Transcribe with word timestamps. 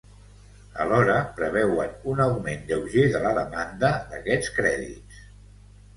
Alhora, 0.85 1.17
preveuen 1.41 1.93
un 2.13 2.23
augment 2.27 2.65
lleuger 2.71 3.07
de 3.17 3.21
la 3.27 3.35
demanda 3.43 3.95
d’aquests 4.15 4.53
crèdits. 4.57 5.25